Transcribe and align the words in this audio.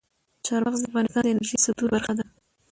چار 0.45 0.61
مغز 0.65 0.79
د 0.81 0.85
افغانستان 0.89 1.23
د 1.25 1.31
انرژۍ 1.33 1.57
سکتور 1.65 1.89
برخه 1.95 2.13
ده. 2.17 2.25